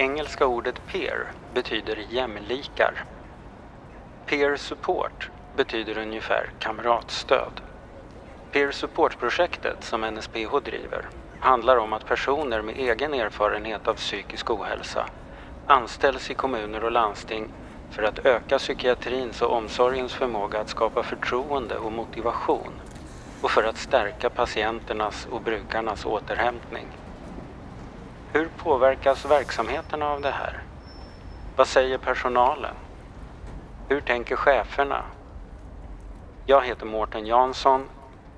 Engelska 0.00 0.46
ordet 0.46 0.86
peer 0.86 1.32
betyder 1.48 1.96
jämlikar. 1.96 3.04
Peer 4.26 4.56
support 4.56 5.30
betyder 5.52 5.98
ungefär 5.98 6.50
kamratstöd. 6.58 7.60
Peer 8.50 8.70
support-projektet 8.70 9.84
som 9.84 10.00
NSPH 10.00 10.60
driver 10.64 11.08
handlar 11.38 11.76
om 11.76 11.92
att 11.92 12.04
personer 12.04 12.62
med 12.62 12.76
egen 12.76 13.14
erfarenhet 13.14 13.88
av 13.88 13.94
psykisk 13.94 14.50
ohälsa 14.50 15.06
anställs 15.64 16.30
i 16.30 16.34
kommuner 16.34 16.84
och 16.84 16.92
landsting 16.92 17.48
för 17.88 18.02
att 18.02 18.18
öka 18.18 18.58
psykiatrins 18.58 19.42
och 19.42 19.52
omsorgens 19.52 20.14
förmåga 20.14 20.60
att 20.60 20.68
skapa 20.68 21.02
förtroende 21.02 21.78
och 21.78 21.92
motivation 21.92 22.80
och 23.40 23.50
för 23.50 23.64
att 23.64 23.76
stärka 23.76 24.30
patienternas 24.30 25.26
och 25.26 25.42
brukarnas 25.42 26.06
återhämtning. 26.06 26.96
Hur 28.32 28.48
påverkas 28.48 29.24
verksamheterna 29.24 30.06
av 30.08 30.20
det 30.20 30.30
här? 30.30 30.60
Vad 31.56 31.68
säger 31.68 31.98
personalen? 31.98 32.74
Hur 33.88 34.00
tänker 34.00 34.36
cheferna? 34.36 35.04
Jag 36.46 36.66
heter 36.66 36.86
Mårten 36.86 37.26
Jansson. 37.26 37.88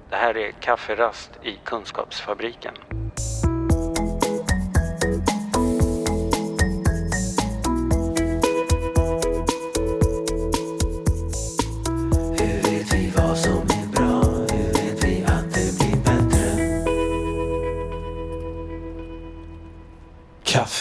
Det 0.09 0.17
här 0.17 0.37
är 0.37 0.51
Kafferast 0.51 1.31
i 1.43 1.57
Kunskapsfabriken. 1.57 2.75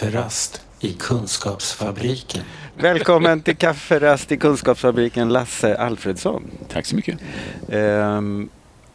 Kafferast 0.02 0.62
i 0.80 0.94
Kunskapsfabriken. 0.94 2.44
Välkommen 2.78 3.42
till 3.42 3.56
Kafferast 3.56 4.32
i 4.32 4.38
Kunskapsfabriken, 4.38 5.30
Lasse 5.30 5.78
Alfredsson. 5.78 6.44
Tack 6.70 6.86
så 6.86 6.96
mycket. 6.96 7.20
Ehm, 7.72 8.50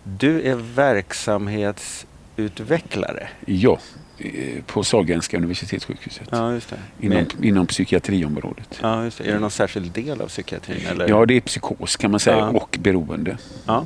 du 0.05 0.43
är 0.43 0.55
verksamhetsutvecklare. 0.55 3.29
Ja, 3.47 3.79
eh, 4.19 4.63
på 4.67 4.85
Sahlgrenska 4.85 5.37
universitetssjukhuset. 5.37 6.29
Ja, 6.31 6.53
just 6.53 6.71
det. 6.71 6.77
Inom, 7.01 7.19
Med- 7.19 7.35
inom 7.45 7.67
psykiatriområdet. 7.67 8.79
ja, 8.83 9.05
just 9.05 9.19
det. 9.19 9.25
Är 9.29 9.33
det 9.33 9.39
någon 9.39 9.51
särskild 9.51 9.93
del 9.93 10.21
av 10.21 10.29
psykiatrin? 10.29 10.87
Eller? 10.91 11.09
Ja, 11.09 11.27
det 11.27 11.35
är 11.35 11.41
psykos 11.41 11.97
kan 11.97 12.11
man 12.11 12.21
säga 12.21 12.37
Ja. 12.37 12.49
och 12.49 12.77
beroende. 12.81 13.39
ja. 13.67 13.85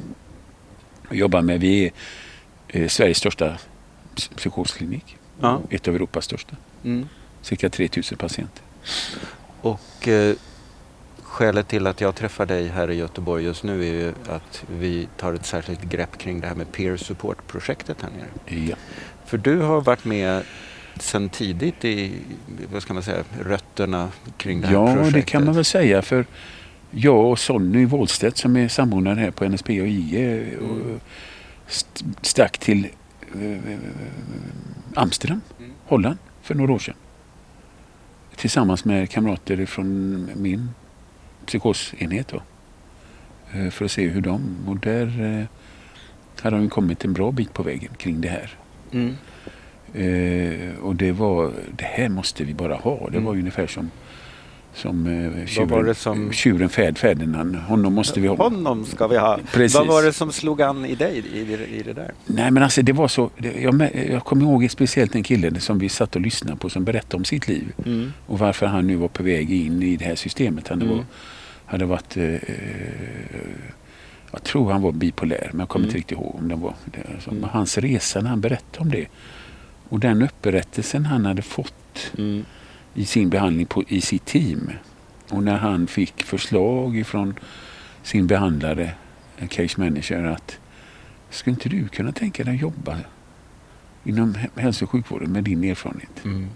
Jag 1.09 1.19
jobbar 1.19 1.43
med, 1.43 1.61
vi 1.61 1.85
är 1.87 1.93
eh, 2.83 2.89
Sveriges 2.89 3.19
största 3.19 3.57
psy- 4.17 4.35
psykosklinik. 4.37 5.17
ja. 5.41 5.61
Ett 5.71 5.89
av 5.89 5.95
Europas 5.95 6.25
största. 6.25 6.57
Mm. 6.85 7.09
Cirka 7.43 7.69
3000 7.71 8.19
patienter. 8.19 8.63
Och 9.61 10.09
eh, 10.09 10.35
skälet 11.23 11.69
till 11.69 11.87
att 11.87 12.01
jag 12.01 12.15
träffar 12.15 12.47
dig 12.47 12.69
här 12.69 12.91
i 12.91 12.95
Göteborg 12.95 13.45
just 13.45 13.63
nu 13.65 13.81
är 13.81 13.93
ju 13.93 14.13
att 14.29 14.65
vi 14.79 15.09
tar 15.17 15.35
ett 15.35 15.47
särskilt 15.47 15.83
grepp 15.83 16.19
kring 16.19 16.41
det 16.41 16.47
här 16.47 16.55
med 16.55 16.73
peer 16.73 16.97
support-projektet 16.97 17.97
här 18.03 18.11
nere. 18.11 18.59
Ja. 18.69 18.77
För 19.27 19.39
du 19.39 19.57
har 19.61 19.81
varit 19.81 20.05
med 20.05 20.43
sedan 21.01 21.29
tidigt 21.29 21.85
i, 21.85 22.13
vad 22.73 22.83
ska 22.83 22.95
man 22.95 23.03
säga, 23.03 23.25
rötterna 23.45 24.09
kring 24.37 24.61
det 24.61 24.67
här 24.67 24.75
ja, 24.75 24.87
projektet. 24.95 25.15
det 25.15 25.23
kan 25.23 25.45
man 25.45 25.55
väl 25.55 25.65
säga. 25.65 26.03
För 26.03 26.27
jag 26.91 27.31
och 27.31 27.39
Sonny 27.39 27.85
Wåhlstedt 27.85 28.37
som 28.39 28.57
är 28.57 28.69
samordnare 28.69 29.21
här 29.21 29.31
på 29.31 29.45
NSP 29.49 29.81
och 29.81 29.87
IE 29.89 30.43
Mm. 30.55 31.01
st- 31.69 32.05
stack 32.23 32.59
till 32.59 32.85
eh, 33.35 33.79
Amsterdam, 34.95 35.41
Mm. 35.59 35.73
Holland, 35.87 36.19
för 36.51 36.55
några 36.55 36.73
år 36.73 36.79
sedan. 36.79 36.95
Tillsammans 38.37 38.85
med 38.85 39.11
kamrater 39.11 39.67
från 39.67 40.29
min 40.37 40.71
psykosenhet 41.47 42.29
då. 42.29 42.43
Eh, 43.59 43.71
För 43.71 43.85
att 43.85 43.91
se 43.91 44.09
hur 44.09 44.21
de... 44.21 44.57
Och 44.67 44.79
där 44.79 45.07
eh, 45.41 45.47
hade 46.43 46.57
de 46.57 46.69
kommit 46.71 47.05
en 47.05 47.13
bra 47.13 47.33
bit 47.33 47.53
på 47.55 47.63
vägen 47.63 47.91
kring 47.97 48.21
det 48.21 48.29
här. 48.29 48.51
Mm. 48.93 49.15
Eh, 49.95 50.79
och 50.79 50.97
det 50.97 51.13
var, 51.13 51.53
det 51.77 51.85
här 51.85 52.09
måste 52.09 52.45
vi 52.45 52.55
bara 52.55 52.75
ha. 52.75 52.97
Det 53.11 53.17
Mm. 53.17 53.25
var 53.25 53.33
ungefär 53.33 53.67
som, 53.67 53.91
som 54.75 55.07
eh, 55.07 55.31
Vad 55.41 55.49
tjuren, 55.49 55.69
var 55.69 55.83
det 55.85 55.95
som- 55.95 56.33
tjuren 56.33 56.69
Färd 56.69 56.99
Ferdinand. 56.99 57.57
Honom 57.57 57.95
måste 57.95 58.21
vi 58.21 58.29
ha. 58.29 58.37
Honom 58.37 58.85
ska 58.85 59.07
vi 59.07 59.17
ha. 59.19 59.39
Precis. 59.53 59.79
Vad 59.79 59.87
var 59.87 60.03
det 60.03 60.13
som 60.13 60.33
slog 60.33 60.63
an 60.63 60.85
i 60.85 60.95
dig 60.95 61.23
i 61.35 61.45
det, 61.45 61.67
i 61.67 61.83
det 61.83 61.93
där? 61.93 62.13
Nej 62.27 62.51
men 62.51 62.63
alltså 62.63 62.83
det 62.83 62.93
var 62.93 63.09
så. 63.09 63.31
Jag, 63.37 63.91
jag 64.11 64.25
kommer 64.25 64.43
ihåg 64.45 64.71
speciellt 64.71 65.15
en 65.15 65.23
kille 65.23 65.61
som 65.61 65.79
vi 65.79 65.89
satt 65.89 66.17
och 66.17 66.23
lyssnade 66.23 66.57
på 66.57 66.71
som 66.71 66.85
berättade 66.85 67.17
om 67.17 67.25
sitt 67.25 67.49
liv. 67.49 67.73
Mm. 67.87 68.13
Och 68.27 68.39
varför 68.39 68.67
han 68.67 68.87
nu 68.87 68.97
var 68.97 69.09
på 69.09 69.23
väg 69.23 69.53
in 69.53 69.83
i 69.83 69.97
det 69.97 70.05
här 70.05 70.15
systemet. 70.15 70.69
Han 70.69 70.83
Mm. 70.83 70.97
var, 70.97 71.05
hade 71.67 71.85
varit... 71.85 72.17
Eh, 72.17 72.25
eh, 72.25 72.41
jag 74.33 74.43
tror 74.45 74.73
han 74.73 74.83
var 74.83 74.93
bipolär 74.93 75.49
men 75.53 75.61
jag 75.61 75.69
kommer 75.69 75.85
inte 75.87 75.93
Mm. 75.95 75.99
riktigt 76.01 76.19
ihåg 76.19 76.35
om 76.39 76.49
det 76.49 76.55
var 76.55 76.75
det. 76.85 77.15
Alltså, 77.15 77.31
Mm. 77.31 77.45
Hans 77.53 77.79
resa 77.79 78.21
när 78.21 78.31
han 78.31 78.41
berättade 78.41 78.79
om 78.79 78.91
det. 78.91 79.07
Och 79.89 80.01
den 80.01 80.23
upprättelsen 80.23 81.07
han 81.07 81.27
hade 81.27 81.43
fått 81.43 82.13
Mm. 82.19 82.45
I 82.95 83.05
sin 83.05 83.31
behandling 83.31 83.67
på, 83.67 83.85
i 83.89 84.01
sitt 84.01 84.25
team. 84.25 84.71
Och 85.31 85.43
när 85.43 85.57
han 85.57 85.87
fick 85.87 86.23
förslag 86.23 86.97
ifrån 86.97 87.35
sin 88.03 88.27
behandlare, 88.27 88.91
case 89.49 89.81
manager, 89.81 90.25
att 90.25 90.59
skulle 91.31 91.55
inte 91.55 91.69
du 91.69 91.89
kunna 91.89 92.13
tänka 92.13 92.45
dig 92.45 92.55
att 92.55 92.61
jobba 92.61 92.97
inom 94.05 94.35
hä- 94.35 94.61
hälso 94.61 94.85
och 94.85 94.91
sjukvården 94.91 95.33
med 95.33 95.45
din 95.45 95.65
erfarenhet? 95.65 96.25
Mm. 96.25 96.49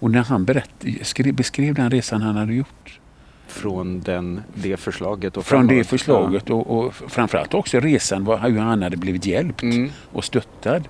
Och 0.00 0.10
när 0.10 0.22
han 0.24 0.44
berätt, 0.44 0.84
skrev, 1.02 1.34
beskrev 1.34 1.74
den 1.74 1.90
resan 1.90 2.22
han 2.22 2.36
hade 2.36 2.54
gjort. 2.54 3.00
Från 3.46 4.00
den, 4.00 4.42
det 4.54 4.76
förslaget 4.76 5.36
och 5.36 5.46
Från 5.46 5.66
det 5.66 5.84
förslaget 5.84 6.50
och, 6.50 6.78
och 6.78 6.94
framförallt 6.94 7.54
också 7.54 7.80
resan, 7.80 8.26
hur 8.26 8.58
han 8.58 8.82
hade 8.82 8.96
blivit 8.96 9.26
hjälpt. 9.26 9.62
Mm. 9.62 9.90
och 10.12 10.24
stöttad 10.24 10.88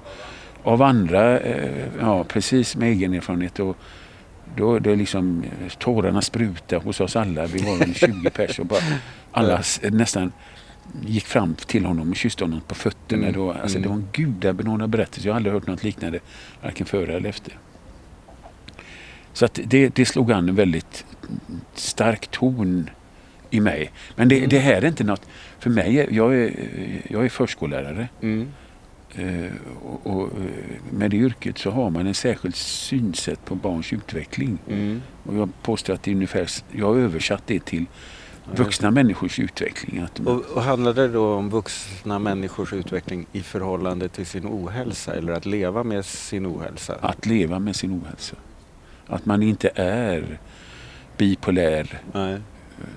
av 0.62 0.83
andra, 0.83 1.41
eh, 1.41 1.87
ja 2.00 2.25
precis 2.25 2.77
med 2.77 2.88
egen 2.88 3.15
erfarenhet. 3.15 3.59
Och 3.59 3.77
då 4.58 4.78
det 4.78 4.96
liksom 4.96 5.42
eh, 5.44 5.69
tårarna 5.78 6.22
spruta 6.22 6.78
hos 6.78 7.00
oss 7.00 7.16
alla. 7.16 7.46
Vi 7.46 7.58
var 7.62 7.76
väl 7.78 7.94
20 7.94 8.30
pers 8.30 8.58
och 8.58 8.66
bara 8.66 8.80
alla 9.32 9.58
s- 9.58 9.80
nästan 9.82 10.32
gick 11.06 11.24
fram 11.26 11.54
till 11.54 11.84
honom 11.84 12.10
och 12.10 12.16
kysste 12.16 12.44
honom 12.44 12.60
på 12.60 12.74
fötterna. 12.74 13.22
Mm, 13.22 13.32
Då, 13.34 13.52
alltså 13.52 13.76
mm. 13.78 13.82
Det 13.82 13.88
var 13.88 13.96
en 13.96 14.08
gudabenådad 14.12 14.91
berättelse. 14.91 15.28
Jag 15.28 15.32
har 15.34 15.36
aldrig 15.36 15.52
hört 15.54 15.66
något 15.66 15.84
liknande, 15.84 16.19
varken 16.62 16.86
före 16.86 17.16
eller 17.16 17.28
efter. 17.28 17.58
Så 19.32 19.44
att 19.44 19.60
det, 19.64 19.88
det 19.88 20.06
slog 20.06 20.32
an 20.32 20.48
en 20.48 20.54
väldigt 20.54 21.04
stark 21.75 22.26
ton 22.30 22.90
i 23.50 23.60
mig. 23.60 23.90
Men 24.16 24.28
det, 24.28 24.36
Mm. 24.38 24.48
det 24.48 24.58
här 24.58 24.82
är 24.82 24.86
inte 24.86 25.04
något... 25.04 25.22
För 25.58 25.70
mig, 25.70 26.08
jag 26.10 26.34
är, 26.36 26.50
jag 27.08 27.25
är 27.25 27.28
förskollärare. 27.28 28.08
Mm. 28.22 28.48
Eh, 29.14 29.52
och, 29.84 30.06
och, 30.06 30.22
eh, 30.22 30.92
med 30.92 31.10
det 31.10 31.16
yrket 31.16 31.58
så 31.58 31.70
har 31.70 31.91
man 31.91 32.06
en 32.06 32.14
särskild 32.14 32.54
synsätt 32.56 33.44
på 33.44 33.54
barns 33.54 33.92
utveckling. 33.92 34.58
Mm. 34.69 35.02
Och 35.24 35.36
jag 35.36 35.48
påstår 35.62 35.94
att 35.94 36.02
det 36.02 36.10
är 36.10 36.14
ungefär, 36.14 36.48
jag 36.72 36.86
har 36.86 36.96
översatt 36.96 37.42
det 37.46 37.64
till 37.64 37.86
vuxna 38.54 38.91
människors 38.91 39.38
utveckling. 39.38 40.06
Och, 40.24 40.44
och 40.54 40.62
handlar 40.62 40.94
det 40.94 41.08
då 41.08 41.34
om 41.34 41.50
vuxna 41.50 42.19
människors 42.19 42.72
utveckling 42.72 43.26
i 43.32 43.41
förhållande 43.41 44.08
till 44.08 44.26
sin 44.26 44.46
ohälsa 44.46 45.14
eller 45.14 45.32
att 45.32 45.46
leva 45.46 45.82
med 45.82 46.04
sin 46.04 46.46
ohälsa? 46.46 46.96
att 47.00 47.26
leva 47.26 47.58
med 47.58 47.76
sin 47.76 47.93
ohälsa. 47.93 48.37
Att 49.06 49.26
man 49.26 49.43
inte 49.43 49.70
är 49.75 50.38
bipolär, 51.16 52.00
Nej, 52.12 52.40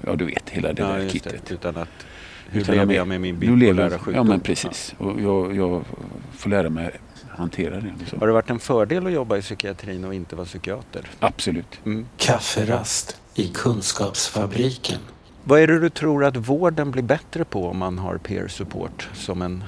ja 0.05 0.15
du 0.15 0.25
vet 0.25 0.49
hela 0.49 0.73
det 0.73 0.81
ja, 0.81 0.87
där 0.87 1.09
kittet. 1.09 1.45
det. 1.45 1.53
Utan 1.53 1.77
att 1.77 2.05
hur 2.49 2.61
Utan 2.61 2.75
lever 2.75 2.93
jag 2.93 3.07
med 3.07 3.21
min 3.21 3.39
bipolära 3.39 3.89
sjukdom? 3.89 4.13
ja 4.15 4.23
men 4.23 4.39
precis. 4.39 4.95
Och 4.97 5.21
jag, 5.21 5.55
jag 5.55 5.83
får 6.31 6.49
lära 6.49 6.69
mig 6.69 6.91
hantera 7.29 7.75
det. 7.75 7.93
så. 8.09 8.17
Har 8.17 8.27
det 8.27 8.33
varit 8.33 8.49
en 8.49 8.59
fördel 8.59 9.07
att 9.07 9.13
jobba 9.13 9.37
i 9.37 9.41
psykiatrin 9.41 10.05
och 10.05 10.13
inte 10.13 10.35
vara 10.35 10.45
psykiater? 10.45 11.07
Absolut. 11.19 11.79
Mm. 11.85 12.05
Kafferast 12.17 13.21
i 13.35 13.47
Kunskapsfabriken. 13.47 14.99
Vad 15.43 15.59
är 15.59 15.67
det 15.67 15.79
du 15.79 15.89
tror 15.89 16.25
att 16.25 16.37
vården 16.37 16.91
blir 16.91 17.03
bättre 17.03 17.45
på 17.45 17.67
om 17.67 17.77
man 17.77 17.97
har 17.97 18.17
peer 18.17 18.47
support 18.47 19.09
som 19.13 19.41
en 19.41 19.63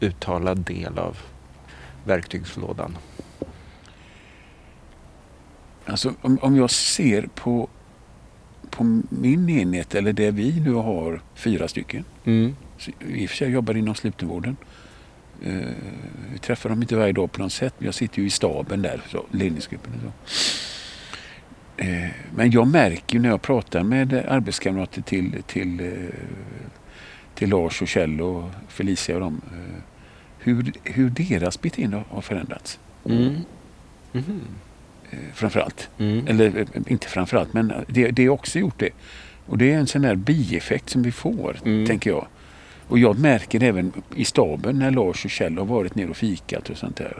uttalad 0.00 0.58
del 0.58 0.98
av 0.98 1.18
verktygslådan? 2.04 2.98
Alltså, 5.86 6.14
om, 6.22 6.38
om 6.42 6.56
jag 6.56 6.70
ser 6.70 7.28
på, 7.34 7.68
på 8.72 9.02
min 9.08 9.48
enhet, 9.50 9.94
eller 9.94 10.12
det 10.12 10.30
vi 10.30 10.60
nu 10.60 10.72
har, 10.72 11.20
fyra 11.34 11.68
stycken. 11.68 12.04
Mm. 12.24 12.56
Så, 12.78 12.90
I 13.08 13.26
och 13.26 13.30
för 13.30 13.36
sig 13.36 13.50
jobbar 13.50 13.76
inom 13.76 13.94
slutenvården. 13.94 14.56
Eh, 15.42 15.54
vi 16.32 16.38
träffar 16.38 16.70
dem 16.70 16.82
inte 16.82 16.96
varje 16.96 17.12
dag 17.12 17.32
på 17.32 17.42
något 17.42 17.52
sätt. 17.52 17.74
men 17.78 17.86
Jag 17.86 17.94
sitter 17.94 18.20
ju 18.20 18.26
i 18.26 18.30
staben 18.30 18.82
där, 18.82 19.00
så, 19.08 19.26
ledningsgruppen 19.30 19.92
och 19.94 20.00
så. 20.30 20.42
Eh, 21.76 22.10
men 22.34 22.50
jag 22.50 22.66
märker 22.68 23.16
ju 23.16 23.22
när 23.22 23.28
jag 23.28 23.42
pratar 23.42 23.82
med 23.82 24.14
arbetskamrater 24.28 25.02
till, 25.02 25.42
till, 25.46 25.80
eh, 25.80 26.14
till 27.34 27.50
Lars 27.50 27.82
och 27.82 27.88
Kjell 27.88 28.20
och 28.20 28.50
Felicia 28.68 29.14
och 29.14 29.20
dem. 29.20 29.40
Hur, 30.38 30.72
hur 30.84 31.10
deras 31.10 31.60
beteende 31.60 32.04
har 32.08 32.20
förändrats. 32.20 32.78
Mm. 33.04 33.36
Mhm. 34.12 34.22
Eh, 34.22 34.32
framförallt. 35.34 35.88
Mm. 35.98 36.26
Eller 36.26 36.58
eh, 36.58 36.66
inte 36.86 37.06
framförallt, 37.08 37.52
men 37.52 37.72
det, 37.86 38.10
det 38.10 38.26
har 38.26 38.34
också 38.34 38.58
gjort 38.58 38.78
det. 38.80 38.90
Och 39.46 39.58
det 39.58 39.72
är 39.72 39.78
en 39.78 39.86
sån 39.86 40.02
där 40.02 40.14
bieffekt 40.14 40.90
som 40.90 41.02
vi 41.02 41.12
får, 41.12 41.56
Mm. 41.64 41.86
tänker 41.86 42.10
jag. 42.10 42.26
Och 42.88 42.98
jag 42.98 43.18
märker 43.18 43.62
även 43.62 43.92
i 44.16 44.24
staben 44.24 44.78
när 44.78 44.90
Lars 44.90 45.24
och 45.24 45.30
Kjell 45.30 45.58
har 45.58 45.64
varit 45.64 45.94
nere 45.94 46.08
och 46.08 46.16
fikat 46.16 46.70
och 46.70 46.76
sånt 46.76 46.96
där. 46.96 47.16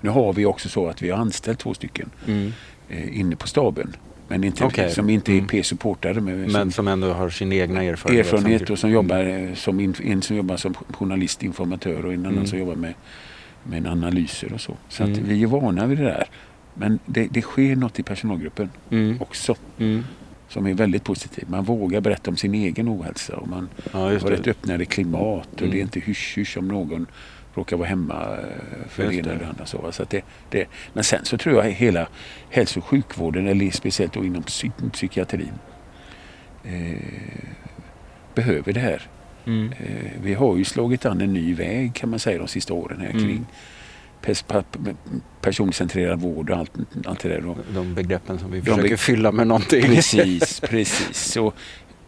Nu 0.00 0.10
har 0.10 0.32
vi 0.32 0.46
också 0.46 0.68
så 0.68 0.88
att 0.88 1.02
vi 1.02 1.10
har 1.10 1.18
anställt 1.18 1.58
två 1.58 1.74
stycken 1.74 2.10
Mm. 2.26 2.52
eh, 2.88 3.18
inne 3.20 3.36
på 3.36 3.46
staben. 3.48 3.96
Men 4.28 4.44
inte, 4.44 4.64
Okej. 4.64 4.90
som 4.90 5.10
inte 5.10 5.32
är 5.32 5.34
Mm. 5.34 5.46
P-supportare. 5.46 6.20
Men, 6.20 6.52
Men 6.52 6.72
som 6.72 6.88
ändå 6.88 7.12
har 7.12 7.30
sin 7.30 7.52
egna 7.52 7.82
erfarenhet. 7.84 8.26
erfarenhet 8.26 8.66
som- 8.66 8.72
och 8.72 8.78
som 8.78 8.90
jobbar 8.90 9.24
eh, 9.24 9.54
som, 9.54 9.94
en 10.04 10.22
som 10.22 10.36
jobbar 10.36 10.56
som 10.56 10.74
journalist, 10.74 11.42
informatör 11.42 12.04
och 12.06 12.12
en 12.12 12.20
annan 12.20 12.32
Mm. 12.34 12.46
som 12.46 12.58
jobbar 12.58 12.74
med, 12.74 12.94
med 13.64 13.86
analyser 13.86 14.52
och 14.52 14.60
så. 14.60 14.76
Så 14.88 15.02
att 15.02 15.08
Mm. 15.08 15.24
vi 15.28 15.42
är 15.42 15.46
vana 15.46 15.86
vid 15.86 15.98
det 15.98 16.04
där. 16.04 16.26
Men 16.80 16.98
det, 17.06 17.28
det 17.30 17.42
sker 17.42 17.76
något 17.76 17.98
i 17.98 18.02
personalgruppen 18.02 18.70
Mm. 18.90 19.16
också 19.20 19.56
Mm. 19.78 20.04
som 20.48 20.66
är 20.66 20.74
väldigt 20.74 21.04
positivt. 21.04 21.48
Man 21.48 21.64
vågar 21.64 22.00
berätta 22.00 22.30
om 22.30 22.36
sin 22.36 22.54
egen 22.54 22.88
ohälsa 22.88 23.36
och 23.36 23.48
man 23.48 23.68
Ja, 23.92 23.98
har 23.98 24.30
ett 24.30 24.46
öppnare 24.48 24.84
klimat 24.84 25.48
och 25.54 25.60
Mm. 25.60 25.70
det 25.70 25.78
är 25.78 25.82
inte 25.82 26.00
hysch-hysch 26.00 26.56
om 26.58 26.68
någon 26.68 27.06
råkar 27.54 27.76
vara 27.76 27.88
hemma 27.88 28.36
eh, 28.38 28.88
för 28.88 29.06
det 29.08 29.14
ena 29.14 29.32
eller 29.32 29.46
andra. 29.46 29.66
Så, 29.66 29.92
så 29.92 30.02
att 30.02 30.10
det, 30.10 30.22
det, 30.50 30.66
men 30.92 31.04
sen 31.04 31.24
så 31.24 31.38
tror 31.38 31.64
jag 31.64 31.70
hela 31.72 32.08
hälso 32.50 32.80
och 32.80 32.84
sjukvården, 32.86 33.46
eller 33.46 33.70
speciellt 33.70 34.12
då 34.12 34.24
inom 34.24 34.42
psy 34.42 34.70
psykiatrin, 34.92 35.52
eh, 36.64 36.98
behöver 38.34 38.72
det 38.72 38.80
här. 38.80 39.02
Mm. 39.46 39.72
Eh, 39.72 40.10
vi 40.22 40.34
har 40.34 40.56
ju 40.56 40.64
slagit 40.64 41.06
an 41.06 41.20
en 41.20 41.32
ny 41.32 41.54
väg 41.54 41.94
kan 41.94 42.10
man 42.10 42.18
säga 42.18 42.38
de 42.38 42.48
sista 42.48 42.74
åren 42.74 43.00
här 43.00 43.10
Mm. 43.10 43.22
kring 43.24 43.46
personcentrerad 45.40 46.20
vård 46.20 46.50
och 46.50 46.56
allt, 46.56 46.72
allt 47.04 47.20
det 47.20 47.28
där. 47.28 47.46
Och, 47.46 47.58
De 47.74 47.94
begreppen 47.94 48.38
som 48.38 48.50
vi 48.50 48.60
försöker 48.62 48.88
be- 48.88 48.96
fylla 48.96 49.32
med 49.32 49.46
någonting. 49.46 49.82
Precis, 49.82 50.60
precis. 50.60 51.16
Så 51.32 51.52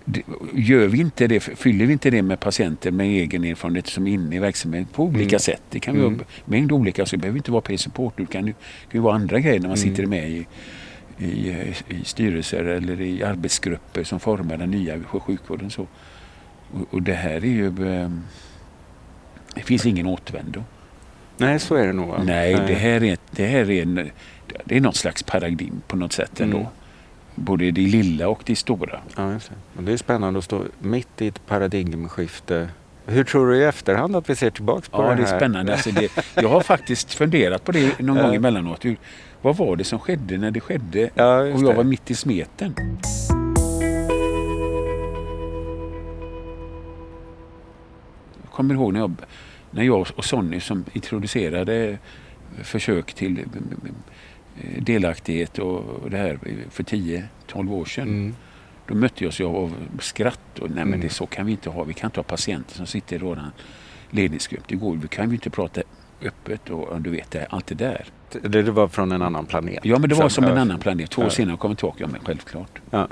det, 0.04 0.22
gör 0.54 0.86
vi 0.86 1.00
inte 1.00 1.26
det, 1.26 1.40
fyller 1.40 1.86
vi 1.86 1.92
inte 1.92 2.10
det 2.10 2.22
med 2.22 2.40
patienter 2.40 2.90
med 2.90 3.06
egen 3.06 3.44
erfarenhet 3.44 3.86
som 3.86 4.06
är 4.06 4.12
inne 4.12 4.36
i 4.36 4.38
verksamheten 4.38 4.88
på 4.94 5.02
olika 5.04 5.28
Mm. 5.28 5.38
sätt. 5.40 5.62
Det 5.70 5.80
kan 5.80 5.94
vi 5.94 6.00
Mm. 6.00 6.20
mängd 6.44 6.72
olika, 6.72 7.06
så 7.06 7.16
det 7.16 7.20
behöver 7.20 7.36
inte 7.38 7.50
vara 7.50 7.62
P-support. 7.62 8.14
Det 8.16 8.26
kan 8.26 8.46
ju, 8.46 8.52
kan 8.52 8.60
ju 8.92 9.00
vara 9.00 9.14
andra 9.14 9.40
grejer 9.40 9.60
när 9.60 9.68
man 9.68 9.78
Mm. 9.78 9.90
sitter 9.90 10.06
med 10.06 10.30
i, 10.30 10.46
i, 11.18 11.48
i 11.88 12.04
styrelser 12.04 12.64
eller 12.64 13.00
i 13.00 13.22
arbetsgrupper 13.22 14.04
som 14.04 14.20
formar 14.20 14.56
den 14.56 14.70
nya 14.70 15.00
sjukvården. 15.02 15.70
Så. 15.70 15.86
Och, 16.72 16.94
och 16.94 17.02
det 17.02 17.14
här 17.14 17.34
är 17.36 17.40
ju... 17.46 17.66
eh, 17.96 18.10
Det 19.54 19.62
finns 19.62 19.86
ingen 19.86 20.06
återvändo. 20.06 20.64
Nej, 21.46 21.58
så 21.58 21.74
är 21.74 21.86
det 21.86 21.92
nog. 21.92 22.08
va? 22.08 22.22
Nej, 22.24 22.54
det 22.66 22.74
här 22.74 23.02
är, 23.04 23.16
det 23.30 23.46
här 23.46 23.70
är, 23.70 23.82
en, 23.82 24.10
det 24.64 24.76
är 24.76 24.80
något 24.80 24.96
slags 24.96 25.22
paradigm 25.22 25.82
på 25.86 25.96
något 25.96 26.12
sätt 26.12 26.40
ändå. 26.40 26.56
Mm. 26.58 26.68
Både 27.34 27.70
det 27.70 27.80
lilla 27.80 28.28
och 28.28 28.42
det 28.46 28.56
stora. 28.56 29.00
Ja, 29.16 29.22
det. 29.22 29.82
Det 29.82 29.92
är 29.92 29.96
spännande 29.96 30.38
att 30.38 30.44
stå 30.44 30.62
mitt 30.78 31.08
i 31.22 31.26
ett 31.26 31.46
paradigmskifte. 31.46 32.68
Hur 33.06 33.24
tror 33.24 33.50
du 33.50 33.56
i 33.56 33.64
efterhand 33.64 34.16
att 34.16 34.30
vi 34.30 34.36
ser 34.36 34.50
tillbaka 34.50 34.86
på 34.90 35.02
Ja, 35.02 35.08
det 35.10 35.14
det 35.16 35.26
här? 35.26 35.34
är 35.34 35.38
spännande. 35.38 35.72
Alltså 35.72 35.90
det, 35.90 36.08
jag 36.34 36.48
har 36.48 36.60
faktiskt 36.60 37.14
funderat 37.14 37.64
på 37.64 37.72
det 37.72 37.98
någon 38.00 38.16
Ja. 38.16 38.22
gång 38.22 38.34
emellanåt. 38.34 38.84
Hur, 38.84 38.96
vad 39.42 39.56
var 39.56 39.76
det 39.76 39.84
som 39.84 39.98
skedde 39.98 40.38
när 40.38 40.50
det 40.50 40.60
skedde? 40.60 41.10
Ja, 41.14 41.38
och 41.40 41.48
jag 41.48 41.64
det. 41.64 41.74
var 41.74 41.84
mitt 41.84 42.10
i 42.10 42.14
smeten. 42.14 42.74
Jag 48.42 48.52
kommer 48.52 48.74
ihåg 48.74 48.92
när 48.92 49.00
jag, 49.00 49.14
när 49.72 49.82
jag 49.82 50.06
och 50.16 50.24
Sonny 50.24 50.60
som 50.60 50.84
introducerade 50.92 51.98
försök 52.62 53.14
till 53.14 53.38
eh, 53.38 54.82
delaktighet 54.82 55.58
och 55.58 56.10
det 56.10 56.16
här 56.16 56.38
för 56.70 56.82
10-12 56.84 57.72
år 57.72 57.84
sedan. 57.84 58.08
Mm. 58.08 58.34
Då 58.86 58.94
mötte 58.94 59.24
jag 59.24 59.54
av 59.56 59.74
skratt. 60.00 60.58
Och, 60.60 60.68
nej 60.70 60.76
men 60.84 60.88
Mm. 60.88 61.00
det 61.00 61.08
så 61.08 61.26
kan 61.26 61.46
vi 61.46 61.52
inte 61.52 61.70
ha. 61.70 61.84
Vi 61.84 61.94
kan 61.94 62.08
inte 62.08 62.18
ha 62.20 62.24
patienter 62.24 62.74
som 62.74 62.86
sitter 62.86 63.16
i 63.16 63.18
våran 63.18 63.50
ledningsgrupp. 64.10 64.64
Det 64.68 64.74
går 64.76 64.96
Vi 64.96 65.08
kan 65.08 65.28
ju 65.28 65.34
inte 65.34 65.50
prata 65.50 65.80
öppet 66.22 66.70
och, 66.70 67.00
du 67.00 67.10
vet 67.10 67.30
det, 67.30 67.46
allt 67.50 67.66
det 67.66 67.74
där. 67.74 68.04
Det, 68.42 68.48
det 68.62 68.70
var 68.70 68.88
från 68.88 69.12
en 69.12 69.22
annan 69.22 69.46
planet. 69.46 69.78
Ja 69.82 69.98
men 69.98 70.08
det 70.08 70.14
var 70.14 70.22
Sen- 70.22 70.30
som 70.30 70.44
en 70.44 70.58
annan 70.58 70.78
planet. 70.80 71.10
Två 71.10 71.22
år 71.22 71.26
Ja. 71.26 71.30
senare 71.30 71.56
kom 71.56 71.70
jag 71.70 71.78
tillbaka. 71.78 71.98
Ja, 72.04 72.08
men 72.12 72.20
självklart. 72.24 72.78
Ja. 72.90 73.08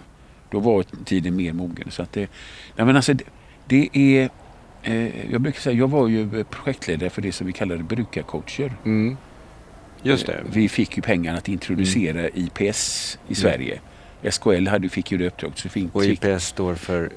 Då 0.51 0.59
var 0.61 0.83
tiden 1.05 1.37
mer 1.37 1.53
mogen. 1.53 1.91
Så 1.91 2.03
att 2.03 2.13
det, 2.13 2.31
nej 2.77 2.87
men 2.87 2.97
alltså 2.97 3.15
det, 3.15 3.25
det 3.67 3.89
är... 3.93 4.31
Eh, 4.83 5.31
jag 5.33 5.41
brukar 5.41 5.61
säga, 5.61 5.77
jag 5.79 5.89
var 5.91 6.09
ju 6.09 6.45
projektledare 6.45 7.11
för 7.11 7.23
det 7.23 7.33
som 7.33 7.47
vi 7.47 7.53
kallade 7.53 7.83
brukarcoacher. 7.83 8.73
Mm. 8.85 9.17
Just 10.03 10.27
det. 10.27 10.33
Eh, 10.33 10.39
Vi 10.53 10.69
fick 10.69 10.97
ju 10.97 11.03
pengar 11.03 11.35
att 11.37 11.49
introducera 11.49 12.29
IPS 12.29 13.19
i 13.29 13.35
Sverige. 13.35 13.81
SKL 14.31 14.67
hade, 14.69 14.89
fick 14.89 15.13
ju 15.13 15.19
det 15.19 15.27
uppdraget. 15.27 15.59
Så 15.59 15.69
fick, 15.69 15.95
Och 15.95 16.05
IPS 16.05 16.45
står 16.47 16.75
för, 16.75 17.11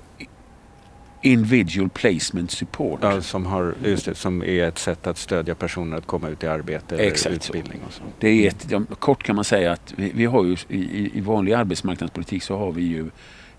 Individual 1.22 1.90
Placement 1.90 2.52
Support. 2.52 3.00
ja, 3.04 3.22
som, 3.22 3.46
har, 3.46 3.76
just 3.86 4.06
det, 4.06 4.16
som 4.16 4.44
är 4.44 4.64
ett 4.68 4.78
sätt 4.80 5.08
att 5.08 5.18
stödja 5.18 5.56
personer 5.56 5.98
att 5.98 6.06
komma 6.08 6.30
ut 6.30 6.44
i 6.44 6.48
arbete 6.48 6.96
eller 6.96 7.06
Exakt 7.08 7.44
så. 7.44 7.54
utbildning. 7.54 7.82
Och 7.88 7.94
så. 7.94 8.04
Det 8.20 8.28
är 8.30 8.48
ett, 8.50 8.68
kort 9.00 9.24
kan 9.24 9.36
man 9.36 9.46
säga 9.46 9.72
att 9.72 9.94
vi, 9.98 10.12
vi 10.16 10.26
har 10.26 10.44
ju 10.46 10.56
i, 10.70 11.12
i- 11.18 11.22
vanlig 11.22 11.54
arbetsmarknadspolitik 11.54 12.44
så 12.44 12.58
har 12.58 12.72
vi 12.72 12.82
ju 12.84 13.10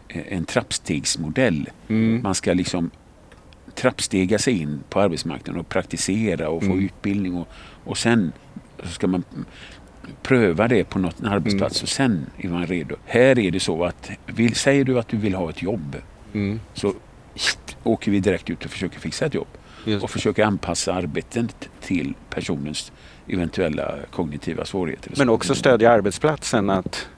eh, 0.09 0.23
en 0.29 0.45
trappstegsmodell. 0.45 1.69
Mm. 1.89 2.21
Man 2.23 2.35
ska 2.35 2.53
liksom 2.53 2.91
trappstega 3.85 4.39
sig 4.39 4.61
in 4.63 4.81
på 4.89 5.01
arbetsmarknaden 5.01 5.61
och 5.61 5.69
praktisera 5.69 6.49
och 6.49 6.63
få 6.63 6.73
Mm. 6.73 6.85
utbildning 6.85 7.35
och, 7.37 7.49
och 7.85 7.99
sen 7.99 8.33
så 8.83 8.89
ska 8.89 9.07
man 9.07 9.25
pröva 10.23 10.69
det 10.69 10.85
på 10.85 10.99
något, 10.99 11.21
en 11.21 11.27
arbetsplats 11.27 11.77
Mm. 11.77 11.83
och 11.83 11.89
sen 11.89 12.27
är 12.39 12.49
man 12.49 12.67
redo. 12.67 12.97
Här 13.07 13.39
är 13.39 13.51
det 13.51 13.61
så 13.61 13.85
att 13.85 14.11
vill, 14.27 14.55
säger 14.55 14.85
du 14.85 14.99
att 14.99 15.09
du 15.09 15.17
vill 15.17 15.35
ha 15.35 15.51
ett 15.51 15.63
jobb 15.63 15.97
Mm. 16.33 16.61
så 16.75 16.93
åker 17.83 18.11
vi 18.11 18.21
direkt 18.21 18.51
ut 18.51 18.65
och 18.65 18.71
försöker 18.71 19.01
fixa 19.01 19.27
ett 19.27 19.35
jobb 19.35 19.47
Just 19.87 20.05
och 20.05 20.11
försöker 20.11 20.45
anpassa 20.45 20.95
arbetet 20.95 21.69
till 21.83 22.15
personens 22.31 22.93
eventuella 23.29 23.94
kognitiva 24.11 24.65
svårigheter. 24.65 25.13
Men 25.19 25.29
också 25.29 25.55
stödja 25.55 25.91
arbetsplatsen 25.91 26.70
att 26.70 27.08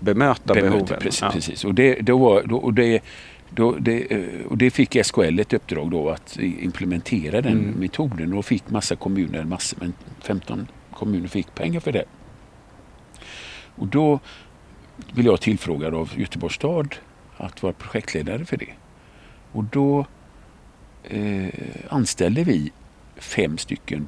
bemöta 0.00 0.54
Bemöter, 0.54 0.70
behoven. 0.70 0.98
Precis, 1.00 1.22
Ja. 1.22 1.30
precis. 1.30 1.64
Och, 1.64 1.74
det, 1.74 1.94
då 2.00 2.18
var, 2.18 2.42
då, 2.42 2.56
och, 2.56 2.74
det, 2.74 3.00
då, 3.54 3.72
det, 3.72 4.12
eh, 4.12 4.46
och 4.46 4.58
det 4.58 4.70
fick 4.70 4.96
SKL 4.96 5.38
ett 5.40 5.52
uppdrag 5.52 5.90
då 5.90 6.10
att 6.10 6.36
implementera 6.40 7.40
den 7.40 7.52
Mm. 7.58 7.70
metoden 7.80 8.32
och 8.32 8.44
fick 8.44 8.70
massa 8.70 8.96
kommuner, 8.96 9.44
massor, 9.44 9.78
men 9.80 9.92
15 10.20 10.66
kommuner 10.92 11.28
fick 11.28 11.54
pengar 11.54 11.80
för 11.80 11.92
det. 11.92 12.04
Och 13.76 13.86
då 13.86 14.20
blev 15.12 15.26
jag 15.26 15.40
tillfrågad 15.40 15.94
av 15.94 16.12
Göteborgs 16.16 16.54
stad 16.54 16.94
att 17.36 17.62
vara 17.62 17.72
projektledare 17.72 18.44
för 18.44 18.56
det. 18.56 18.72
Och 19.52 19.64
då 19.64 20.06
eh, 21.04 21.48
anställde 21.88 22.44
vi 22.44 22.72
fem 23.16 23.58
stycken 23.58 24.06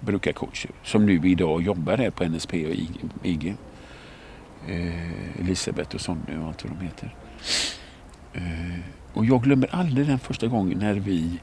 brukarcoacher 0.00 0.70
som 0.82 1.06
nu 1.06 1.20
idag 1.24 1.62
jobbar 1.62 1.96
här 1.96 2.10
på 2.10 2.24
NSP 2.24 2.66
och 2.66 2.74
IG. 2.74 2.90
IG. 3.22 3.54
Eh, 4.68 5.40
Elisabeth 5.40 5.94
och 5.94 6.00
Sonny 6.00 6.36
och 6.40 6.46
allt 6.46 6.64
vad 6.64 6.72
de 6.78 6.84
heter. 6.84 7.14
Eh, 8.34 8.80
och 9.12 9.24
jag 9.24 9.42
glömmer 9.42 9.68
aldrig 9.74 10.06
den 10.06 10.18
första 10.18 10.46
gången 10.46 10.78
när 10.78 10.94
vi 10.94 11.40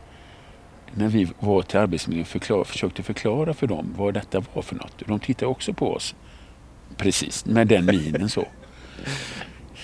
när 0.93 1.07
vi 1.07 1.27
var 1.39 1.61
till 1.61 1.79
Arbetsförmedlingen 1.79 2.25
förklar, 2.25 2.63
försökte 2.63 3.03
förklara 3.03 3.53
för 3.53 3.67
dem 3.67 3.93
vad 3.97 4.13
detta 4.13 4.43
var 4.53 4.61
för 4.61 4.75
något. 4.75 5.03
De 5.07 5.19
tittade 5.19 5.51
också 5.51 5.73
på 5.73 5.93
oss 5.93 6.15
precis 6.97 7.45
med 7.45 7.67
den 7.67 7.85
minen 7.85 8.29
så. 8.29 8.47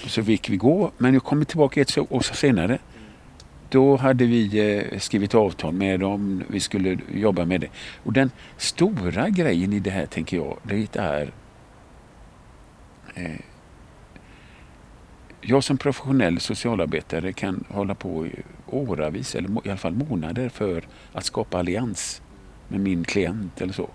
Så 0.06 0.24
fick 0.24 0.50
vi 0.50 0.58
gå, 0.58 0.92
men 0.98 1.14
jag 1.14 1.24
kommer 1.24 1.46
tillbaka 1.46 1.82
ett 1.82 1.98
år 1.98 2.22
senare. 2.22 2.80
Då 3.70 3.96
hade 3.96 4.26
vi 4.26 4.76
eh, 4.78 5.00
skrivit 5.00 5.36
avtal 5.36 5.74
med 5.74 6.00
dem, 6.00 6.44
vi 6.48 6.60
skulle 6.60 6.98
jobba 7.14 7.46
med 7.46 7.62
det. 7.62 7.68
Och 8.04 8.14
den 8.14 8.32
stora 8.58 9.30
grejen 9.30 9.74
i 9.74 9.80
det 9.80 9.90
här 9.90 10.06
tänker 10.06 10.38
jag, 10.38 10.58
det 10.64 10.96
är 10.96 11.32
eh, 13.16 13.32
jag 15.42 15.64
som 15.64 15.78
professionell 15.78 16.40
socialarbetare 16.40 17.34
kan 17.34 17.64
hålla 17.70 17.96
på 17.96 18.28
i 18.28 18.32
åravis, 18.68 19.36
eller 19.36 19.50
i 19.50 19.70
alla 19.70 19.78
fall 19.78 19.94
månader, 19.94 20.50
för 20.50 20.84
att 21.14 21.26
skapa 21.26 21.60
allians 21.60 22.22
med 22.68 22.80
min 22.80 23.04
klient 23.04 23.62
eller 23.62 23.74
så. 23.74 23.90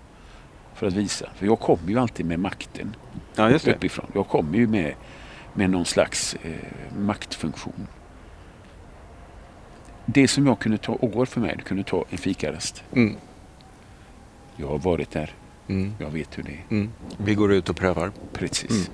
För 0.75 0.87
att 0.87 0.93
visa. 0.93 1.29
För 1.35 1.45
jag 1.45 1.59
kommer 1.59 1.89
ju 1.89 1.99
alltid 1.99 2.25
med 2.25 2.39
makten 2.39 2.95
Ja, 3.35 3.49
just 3.49 3.65
det. 3.65 3.71
uppifrån. 3.75 4.05
Jag 4.13 4.27
kommer 4.27 4.57
ju 4.57 4.67
med, 4.67 4.93
med 5.53 5.69
någon 5.69 5.85
slags 5.85 6.35
eh, 6.43 6.51
maktfunktion. 6.97 7.87
Det 10.05 10.27
som 10.27 10.47
jag 10.47 10.59
kunde 10.59 10.77
ta 10.77 10.93
år 11.01 11.25
för 11.25 11.41
mig, 11.41 11.53
det 11.57 11.63
kunde 11.63 11.83
ta 11.83 12.05
en 12.09 12.17
fikarast. 12.17 12.83
Mm. 12.95 13.15
Jag 14.55 14.67
har 14.67 14.79
varit 14.79 15.11
där. 15.11 15.31
Mm. 15.67 15.93
Jag 15.99 16.09
vet 16.09 16.37
hur 16.37 16.43
det 16.43 16.51
är. 16.51 16.63
Mm. 16.69 16.89
Vi 17.17 17.35
går 17.35 17.53
ut 17.53 17.69
och 17.69 17.75
prövar. 17.75 18.11
Precis. 18.33 18.91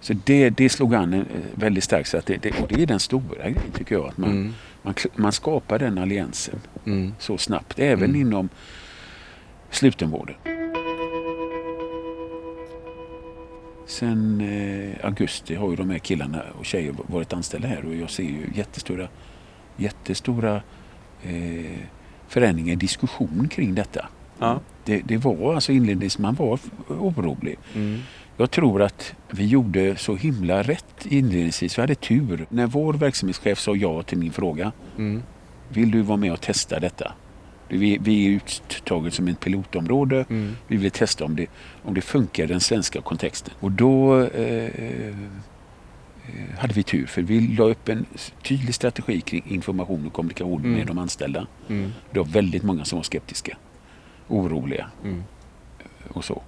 Så 0.00 0.12
det, 0.24 0.50
det 0.50 0.68
slog 0.68 0.94
an 0.94 1.14
eh, 1.14 1.22
väldigt 1.54 1.84
starkt. 1.84 2.08
Så 2.08 2.16
att 2.16 2.26
det, 2.26 2.36
det, 2.42 2.60
och 2.62 2.68
det 2.68 2.82
är 2.82 2.86
den 2.86 3.00
stora 3.00 3.42
grejen 3.50 3.70
tycker 3.74 3.94
jag. 3.94 4.06
Att 4.08 4.18
man, 4.18 4.30
Mm. 4.30 4.52
man, 4.82 4.94
man 5.16 5.32
skapar 5.32 5.78
den 5.78 5.98
alliansen 5.98 6.60
Mm. 6.86 7.14
så 7.18 7.38
snabbt. 7.38 7.78
Även 7.78 8.10
Mm. 8.10 8.20
inom 8.20 8.48
slutenvården. 9.70 10.34
sen 13.86 14.40
eh, 14.40 15.04
augusti 15.06 15.54
har 15.54 15.70
ju 15.70 15.76
de 15.76 15.90
här 15.90 15.98
killarna 15.98 16.42
och 16.58 16.64
tjejer 16.64 16.94
varit 17.06 17.32
anställda 17.32 17.68
här 17.68 17.84
och 17.84 17.94
jag 17.94 18.10
ser 18.10 18.22
ju 18.22 18.46
jättestora, 18.54 19.08
jättestora 19.76 20.62
eh, 21.22 21.78
förändringar 22.28 22.76
diskussion 22.76 23.48
kring 23.50 23.74
detta. 23.74 24.08
Ja. 24.38 24.60
Det, 24.84 25.00
det 25.04 25.16
var 25.16 25.54
alltså 25.54 25.72
inledningsvis, 25.72 26.18
man 26.18 26.34
var 26.34 26.58
orolig. 26.88 27.58
Mm. 27.74 27.98
Jag 28.40 28.50
tror 28.50 28.82
att 28.82 29.14
vi 29.30 29.46
gjorde 29.46 29.96
så 29.96 30.16
himla 30.16 30.62
rätt 30.62 31.06
inledningsvis. 31.06 31.78
Vi 31.78 31.80
hade 31.82 31.94
tur. 31.94 32.46
När 32.48 32.66
vår 32.66 32.92
verksamhetschef 32.94 33.58
sa 33.58 33.76
ja 33.76 34.02
till 34.02 34.18
min 34.18 34.32
fråga. 34.32 34.72
Mm. 34.98 35.22
Vill 35.68 35.90
du 35.90 36.02
vara 36.02 36.16
med 36.16 36.32
och 36.32 36.40
testa 36.40 36.80
detta? 36.80 37.12
Vi, 37.68 37.98
vi 38.00 38.26
är 38.26 38.30
uttaget 38.30 39.14
som 39.14 39.28
ett 39.28 39.40
pilotområde. 39.40 40.24
Mm. 40.30 40.56
Vi 40.66 40.76
vill 40.76 40.90
testa 40.90 41.24
om 41.24 41.36
det, 41.36 41.46
om 41.82 41.94
det 41.94 42.00
funkar 42.00 42.44
i 42.44 42.46
den 42.46 42.60
svenska 42.60 43.00
kontexten. 43.00 43.54
Och 43.60 43.70
då 43.72 44.20
eh, 44.22 44.64
eh, 44.64 45.14
hade 46.58 46.74
vi 46.74 46.82
tur 46.82 47.06
för 47.06 47.22
vi 47.22 47.40
la 47.40 47.64
upp 47.64 47.88
en 47.88 48.06
tydlig 48.42 48.74
strategi 48.74 49.20
kring 49.20 49.42
information 49.48 50.06
och 50.06 50.12
kommunikation 50.12 50.60
Mm. 50.60 50.72
med 50.72 50.86
de 50.86 50.98
anställda. 50.98 51.46
Mm. 51.68 51.92
Det 52.10 52.18
var 52.18 52.26
väldigt 52.26 52.62
många 52.62 52.84
som 52.84 52.96
var 52.98 53.02
skeptiska, 53.04 53.56
oroliga 54.28 54.86
Mm. 55.04 55.22
och 56.08 56.24
så. 56.24 56.42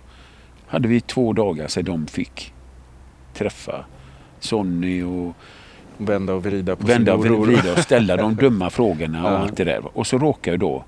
Hade 0.73 0.89
vi 0.89 1.01
två 1.01 1.33
dagar 1.33 1.69
så 1.69 1.83
de 1.83 2.07
fick 2.07 2.53
träffa 3.35 3.85
Sonny 4.41 5.03
och 5.03 5.37
Vända 5.99 6.33
och 6.35 6.43
vrida 6.45 6.77
på 6.77 6.87
vända 6.87 7.15
och 7.15 7.27
vrida 7.27 7.73
och 7.73 7.79
ställa 7.79 8.17
de 8.17 8.35
dumma 8.41 8.71
frågorna 8.71 9.25
och 9.27 9.33
Ja. 9.33 9.37
allt 9.39 9.57
det 9.57 9.65
där. 9.65 9.97
Och 9.99 10.07
så 10.07 10.19
råkade 10.19 10.55
ju 10.55 10.59
då 10.59 10.85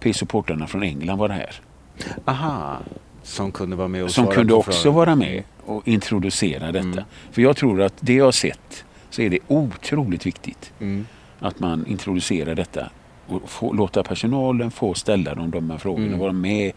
P-supportrarna 0.00 0.66
från 0.66 0.82
England 0.82 1.18
vara 1.18 1.32
här. 1.32 1.50
Aha. 2.24 2.76
Som 3.22 3.52
kunde 3.52 3.76
vara 3.76 3.88
med 3.88 4.04
och 4.04 4.10
Som 4.10 4.26
kunde 4.26 4.54
också 4.54 4.72
frågor. 4.82 4.96
vara 4.96 5.16
med 5.16 5.42
och 5.66 5.88
introducera 5.88 6.66
detta. 6.72 6.78
Mm. 6.88 7.04
För 7.30 7.42
jag 7.42 7.56
tror 7.56 7.82
att 7.82 7.94
det 8.00 8.14
jag 8.14 8.24
har 8.24 8.32
sett 8.32 8.84
så 9.10 9.22
är 9.22 9.30
det 9.30 9.38
otroligt 9.48 10.26
viktigt 10.26 10.72
Mm. 10.80 11.06
att 11.38 11.60
man 11.60 11.86
introducerar 11.86 12.54
detta 12.54 12.90
och 13.26 13.50
få, 13.50 13.72
låta 13.72 14.02
personalen 14.02 14.70
få 14.70 14.94
ställa 14.94 15.34
de 15.34 15.50
dumma 15.50 15.78
frågorna 15.78 16.06
Mm. 16.06 16.18
vara 16.18 16.32
med 16.32 16.72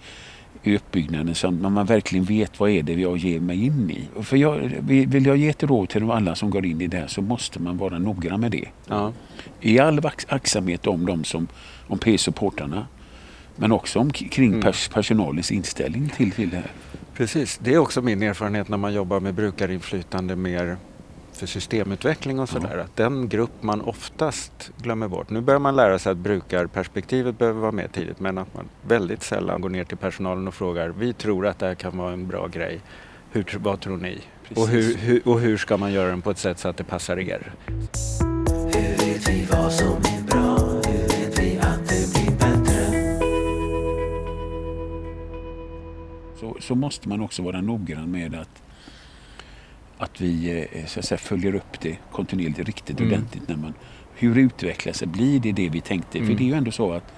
uppbyggnaden 0.64 1.36
så 1.36 1.48
att 1.48 1.54
man 1.54 1.86
verkligen 1.86 2.26
vet 2.26 2.60
vad 2.60 2.70
är 2.70 2.84
det 2.84 2.94
jag 2.94 3.18
ger 3.18 3.40
mig 3.40 3.66
in 3.66 3.92
i. 3.92 4.24
För 4.24 4.38
jag, 4.38 4.72
vill 4.82 5.26
jag 5.26 5.38
ge 5.38 5.50
ett 5.50 5.64
råd 5.64 5.90
till 5.90 6.02
de 6.02 6.10
alla 6.12 6.36
som 6.36 6.50
går 6.50 6.66
in 6.66 6.82
i 6.82 6.88
det 6.88 6.98
här 6.98 7.08
så 7.08 7.22
måste 7.22 7.62
man 7.62 7.78
vara 7.78 8.00
noggrann 8.00 8.40
med 8.40 8.52
det. 8.52 8.66
Ja. 8.88 9.14
I 9.62 9.80
all 9.80 10.02
aktsamhet 10.28 10.88
om 10.88 11.06
dem 11.06 11.24
som, 11.24 11.48
om 11.88 12.00
P-supportrarna 12.00 12.88
men 13.56 13.72
också 13.72 14.00
om, 14.00 14.12
kring 14.12 14.50
Mm. 14.50 14.62
pers, 14.62 14.88
personalens 14.88 15.52
inställning 15.52 16.10
till, 16.10 16.32
till 16.32 16.50
det 16.50 16.56
här. 16.56 16.72
Precis, 17.18 17.60
det 17.64 17.74
är 17.74 17.78
också 17.78 18.02
min 18.02 18.24
erfarenhet 18.24 18.70
när 18.70 18.78
man 18.78 18.94
jobbar 18.94 19.20
med 19.20 19.34
brukarinflytande 19.34 20.36
mer 20.36 20.78
för 21.42 21.48
systemutveckling 21.48 22.40
och 22.40 22.50
sådär. 22.50 22.78
Att 22.78 22.96
den 22.96 23.30
grupp 23.30 23.52
man 23.64 23.82
oftast 23.82 24.72
glömmer 24.78 25.08
bort. 25.08 25.30
Nu 25.30 25.42
börjar 25.42 25.60
man 25.60 25.76
lära 25.76 26.00
sig 26.00 26.12
att 26.12 26.18
brukarperspektivet 26.18 27.38
behöver 27.38 27.62
vara 27.62 27.72
med 27.72 27.92
tidigt 27.92 28.20
men 28.20 28.38
att 28.38 28.54
man 28.54 28.66
väldigt 28.88 29.24
sällan 29.24 29.62
går 29.62 29.70
ner 29.70 29.84
till 29.84 29.98
personalen 29.98 30.48
och 30.48 30.54
frågar 30.54 30.90
vi 30.90 31.14
tror 31.14 31.48
att 31.48 31.60
det 31.60 31.66
här 31.66 31.76
kan 31.76 31.98
vara 31.98 32.14
en 32.14 32.28
bra 32.28 32.48
grej. 32.48 32.80
Hur, 33.32 33.46
vad 33.60 33.80
tror 33.80 33.98
ni? 33.98 34.22
Och 34.56 34.68
hur, 34.68 34.98
hur, 34.98 35.28
och 35.28 35.40
hur 35.40 35.58
ska 35.58 35.78
man 35.78 35.94
göra 35.94 36.10
den 36.10 36.22
på 36.22 36.32
ett 36.32 36.38
sätt 36.38 36.60
så 36.60 36.68
att 36.68 36.78
det 36.78 36.84
passar 36.84 37.20
er? 37.20 37.52
Hur 38.48 39.06
vet 39.06 39.30
vi 39.30 39.48
vad 39.52 39.74
som 39.74 39.88
är 39.88 40.24
bra? 40.28 40.58
Hur 40.60 41.08
vet 41.08 41.40
vi 41.40 41.60
att 41.60 41.90
det 41.90 42.14
blir 42.14 42.32
bättre? 42.32 43.12
så, 46.40 46.56
så 46.60 46.76
måste 46.76 47.10
man 47.10 47.22
också 47.22 47.44
vara 47.44 47.62
noggrann 47.62 48.12
med 48.12 48.36
att, 48.36 48.64
att 50.04 50.22
vi 50.22 50.66
eh, 50.72 50.86
så 50.86 51.00
att 51.00 51.06
säga, 51.06 51.18
följer 51.18 51.56
upp 51.56 51.80
det 51.82 51.98
kontinuerligt 52.12 52.60
riktigt 52.60 53.00
Mm. 53.00 53.12
ordentligt. 53.14 53.48
När 53.48 53.56
man, 53.56 53.74
hur 54.16 54.38
utvecklas 54.38 55.00
det? 55.00 55.06
Blir 55.06 55.40
det 55.40 55.52
det 55.52 55.70
vi 55.70 55.82
tänkte? 55.82 56.18
Mm. 56.18 56.30
För 56.30 56.36
det 56.38 56.44
är 56.44 56.48
ju 56.48 56.54
ändå 56.54 56.72
så 56.72 56.92
att 56.94 57.14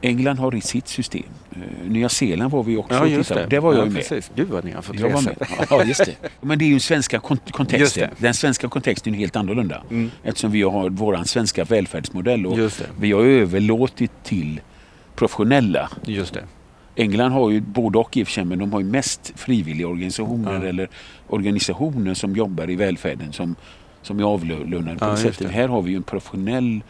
England 0.00 0.38
har 0.38 0.54
i 0.54 0.60
sitt 0.60 0.88
system. 0.88 1.22
Eh, 1.52 1.88
Nya 1.90 2.08
Zeeland 2.08 2.50
var 2.52 2.62
vi 2.62 2.76
också 2.76 2.94
Ja, 2.94 3.06
just 3.06 3.28
tittade 3.28 3.46
det. 3.46 3.56
Där 3.56 3.60
var 3.60 3.72
jag 3.74 3.80
ja, 3.80 3.90
med. 3.90 3.94
Precis. 3.94 4.30
Gud 4.34 4.48
vad 4.48 4.64
ni 4.64 4.70
har 4.70 4.82
fått 4.82 5.00
Jag 5.00 5.10
var 5.10 5.18
resa. 5.20 5.30
med. 5.38 5.66
Ja, 5.70 5.84
just 5.84 6.04
det. 6.04 6.14
Men 6.40 6.58
det 6.58 6.64
är 6.64 6.68
ju 6.68 6.80
svenska 6.80 7.18
kont- 7.18 7.50
kontexten. 7.52 8.08
Det. 8.16 8.22
Den 8.22 8.34
svenska 8.34 8.68
kontexten 8.68 9.14
är 9.14 9.18
helt 9.18 9.36
annorlunda. 9.36 9.82
Mm. 9.90 10.10
Eftersom 10.22 10.50
vi 10.50 10.62
har 10.62 10.90
vår 10.90 11.24
svenska 11.24 11.64
välfärdsmodell 11.64 12.46
och 12.46 12.56
det. 12.56 12.80
vi 13.00 13.12
har 13.12 13.20
överlåtit 13.24 14.10
till 14.24 14.60
professionella 15.16 15.90
Just 16.06 16.34
det. 16.34 16.44
England 16.96 17.32
har 17.32 17.50
ju 17.50 17.60
både 17.60 17.98
och 17.98 18.16
i 18.16 18.22
och 18.22 18.26
för 18.26 18.32
sig, 18.34 18.44
men 18.44 18.58
de 18.58 18.72
har 18.72 18.80
ju 18.80 18.86
mest 18.86 19.32
frivilliga 19.36 19.88
organisationer 19.88 20.52
Ja. 20.62 20.68
eller 20.68 20.88
organisationer 21.28 22.14
som 22.14 22.36
jobbar 22.36 22.70
i 22.70 22.76
välfärden 22.76 23.32
som, 23.32 23.54
som 24.02 24.18
är 24.20 24.24
avlönade 24.24 24.98
på 24.98 25.04
Ja, 25.04 25.16
sättet. 25.16 25.50
Här 25.50 25.68
har 25.68 25.82
vi 25.82 25.90
ju 25.90 25.96
en 25.96 26.02
professionell 26.02 26.80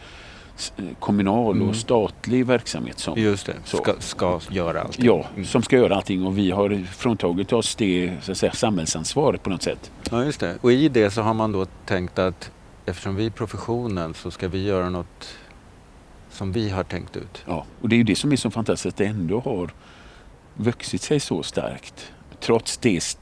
eh, 0.77 0.83
kommunal 0.99 1.55
Mm. 1.55 1.69
och 1.69 1.75
statlig 1.75 2.45
verksamhet 2.45 2.99
som, 2.99 3.19
Just 3.19 3.45
det. 3.45 3.53
Ska, 3.63 3.93
ska 3.99 4.39
göra 4.49 4.81
allt. 4.81 4.99
ja, 4.99 5.25
Mm. 5.33 5.45
som 5.45 5.63
ska 5.63 5.75
göra 5.77 5.95
allting 5.95 6.25
och 6.25 6.37
vi 6.37 6.51
har 6.51 6.85
fråntagit 6.85 7.53
oss 7.53 7.75
det 7.75 8.11
så 8.21 8.31
att 8.31 8.37
säga, 8.37 8.51
samhällsansvaret 8.51 9.43
på 9.43 9.49
något 9.49 9.63
sätt. 9.63 9.91
Ja, 10.11 10.23
just 10.23 10.39
det. 10.39 10.55
Och 10.61 10.71
i 10.71 10.89
det 10.89 11.11
så 11.11 11.21
har 11.21 11.33
man 11.33 11.51
då 11.51 11.65
tänkt 11.85 12.19
att 12.19 12.51
eftersom 12.85 13.15
vi 13.15 13.25
är 13.25 13.29
professionen 13.29 14.13
så 14.13 14.31
ska 14.31 14.47
vi 14.47 14.63
göra 14.63 14.89
något 14.89 15.27
som 16.29 16.51
vi 16.51 16.69
har 16.69 16.83
tänkt 16.83 17.17
ut. 17.17 17.43
Ja, 17.47 17.65
och 17.81 17.89
det 17.89 17.95
är 17.95 17.97
ju 17.97 18.03
det 18.03 18.15
som 18.15 18.31
är 18.31 18.35
så 18.35 18.51
fantastiskt 18.51 18.85
att 18.93 18.97
det 18.97 19.05
ändå 19.05 19.39
har 19.39 19.69
vuxit 20.57 21.01
sig 21.01 21.19
så 21.19 21.43
starkt. 21.43 22.11
Trots 22.39 22.77
det, 22.77 23.17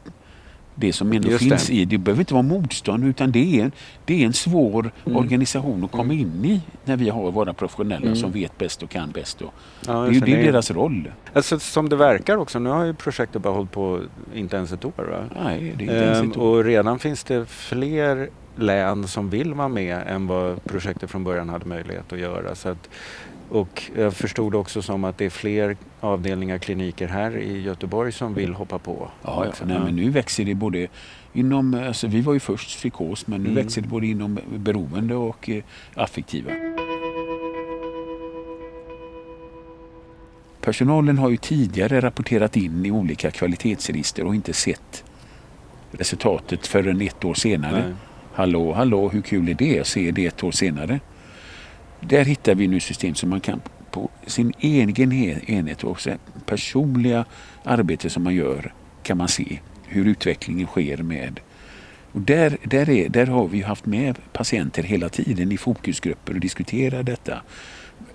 det 0.75 0.93
som 0.93 1.11
ändå 1.13 1.29
Just 1.29 1.43
finns 1.43 1.67
det. 1.67 1.73
i. 1.73 1.85
Det 1.85 1.97
behöver 1.97 2.21
inte 2.21 2.33
vara 2.33 2.41
motstånd 2.43 3.03
utan 3.05 3.31
det 3.31 3.59
är 3.59 3.71
det 4.05 4.21
är 4.21 4.25
en 4.25 4.33
svår 4.33 4.91
Mm. 5.05 5.17
organisation 5.17 5.83
att 5.83 5.91
komma 5.91 6.13
in 6.13 6.45
i 6.45 6.61
när 6.85 6.97
vi 6.97 7.09
har 7.09 7.31
våra 7.31 7.53
professionella 7.53 8.05
Mm. 8.05 8.15
som 8.15 8.31
vet 8.31 8.57
bäst 8.57 8.83
och 8.83 8.89
kan 8.89 9.11
bäst. 9.11 9.41
Och 9.41 9.53
Ja, 9.87 9.93
det 9.93 10.07
är 10.07 10.11
ju 10.13 10.19
det 10.19 10.31
är 10.47 10.51
deras 10.51 10.71
roll. 10.71 11.11
Alltså, 11.33 11.59
som 11.59 11.89
det 11.89 11.95
verkar 11.95 12.37
också, 12.37 12.59
nu 12.59 12.69
har 12.69 12.85
ju 12.85 12.93
projektet 12.93 13.41
bara 13.41 13.53
hållit 13.53 13.71
på 13.71 14.01
inte 14.33 14.55
ens 14.55 14.71
ett 14.71 14.85
år. 14.85 14.93
Va? 15.11 15.43
Nej, 15.43 15.59
det 15.77 15.83
är 15.83 15.89
inte 15.91 15.93
ens 16.05 16.19
Ehm, 16.19 16.31
ett 16.31 16.37
år. 16.37 16.57
och 16.57 16.63
redan 16.63 16.99
finns 16.99 17.23
det 17.23 17.45
fler 17.45 18.29
län 18.55 19.07
som 19.07 19.29
vill 19.29 19.53
vara 19.53 19.67
med 19.67 20.03
än 20.07 20.27
vad 20.27 20.63
projektet 20.63 21.09
från 21.11 21.23
början 21.23 21.49
hade 21.49 21.65
möjlighet 21.65 22.13
att 22.13 22.19
göra. 22.19 22.55
Så 22.55 22.69
att, 22.69 22.89
och 23.53 23.83
jag 23.95 24.13
förstod 24.13 24.55
också 24.55 24.81
som 24.81 25.03
att 25.03 25.17
det 25.17 25.25
är 25.25 25.29
fler 25.29 25.77
avdelningar, 25.99 26.57
kliniker 26.57 27.07
här 27.07 27.37
i 27.37 27.61
Göteborg 27.61 28.11
som 28.11 28.33
vill 28.33 28.53
hoppa 28.53 28.79
på. 28.79 29.09
Ja. 29.23 29.45
Nej, 29.65 29.79
men 29.79 29.95
nu 29.95 30.09
växer 30.09 30.45
det 30.45 30.55
både 30.55 30.87
inom, 31.33 31.73
alltså 31.73 32.07
vi 32.07 32.21
var 32.21 32.33
ju 32.33 32.39
först 32.39 32.69
psykos, 32.77 33.27
men 33.27 33.43
nu 33.43 33.49
Mm. 33.49 33.63
växer 33.63 33.81
det 33.81 33.87
både 33.87 34.07
inom 34.07 34.39
beroende 34.55 35.15
och 35.15 35.49
eh, 35.49 35.63
affektiva. 35.95 36.51
Personalen 40.61 41.17
har 41.17 41.29
ju 41.29 41.37
tidigare 41.37 42.01
rapporterat 42.01 42.57
in 42.57 42.85
i 42.85 42.91
olika 42.91 43.31
kvalitetsregister 43.31 44.23
och 44.25 44.35
inte 44.35 44.53
sett 44.53 45.03
resultatet 45.91 46.67
förrän 46.67 47.01
ett 47.01 47.25
år 47.25 47.33
senare. 47.33 47.83
Nej. 47.85 47.93
Hallå, 48.33 48.73
hallå, 48.73 49.09
hur 49.09 49.21
kul 49.21 49.49
är 49.49 49.53
det 49.53 49.79
att 49.79 49.87
se 49.87 50.11
det 50.11 50.25
ett 50.25 50.43
år 50.43 50.51
senare? 50.51 50.99
Där 52.07 52.25
hittar 52.25 52.55
vi 52.55 52.67
nu 52.67 52.79
system 52.79 53.15
som 53.15 53.29
man 53.29 53.39
kan 53.39 53.61
på 53.91 54.09
sin 54.27 54.53
egen 54.59 55.11
he- 55.11 55.51
enhet 55.51 55.83
och 55.83 55.99
personliga 56.45 57.25
arbete 57.63 58.09
som 58.09 58.23
man 58.23 58.35
gör 58.35 58.73
kan 59.03 59.17
man 59.17 59.27
se 59.27 59.59
hur 59.87 60.05
utvecklingen 60.05 60.67
sker 60.67 60.97
med. 60.97 61.39
Och 62.11 62.21
där, 62.21 62.57
där, 62.63 62.89
är, 62.89 63.09
där 63.09 63.25
har 63.27 63.47
vi 63.47 63.61
haft 63.61 63.85
med 63.85 64.17
patienter 64.33 64.83
hela 64.83 65.09
tiden 65.09 65.51
i 65.51 65.57
fokusgrupper 65.57 66.33
och 66.33 66.39
diskuterat 66.39 67.05
detta. 67.05 67.41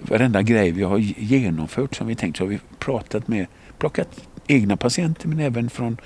Varenda 0.01 0.43
grej 0.43 0.71
vi 0.71 0.83
har 0.83 0.99
genomfört 0.99 1.95
som 1.97 2.07
vi 2.07 2.15
tänkt 2.15 2.37
så 2.37 2.45
har 2.45 2.49
vi 2.49 2.59
pratat 2.79 3.29
med, 3.29 3.47
plockat 3.79 4.21
egna 4.47 4.77
patienter 4.77 5.29
men 5.29 5.41
även 5.41 5.71
från 5.71 5.97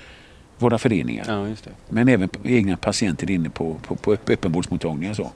våra 0.57 0.77
föreningar. 0.77 1.25
Ja. 1.27 1.47
Men 1.89 2.07
även 2.09 2.29
egna 2.43 2.77
patienter 2.77 3.31
inne 3.31 3.49
på, 3.49 3.73
på, 3.87 3.95
på 3.95 4.13
öpp- 4.13 4.29
öppenvårdsmottagningar. 4.33 5.13
Så. 5.13 5.31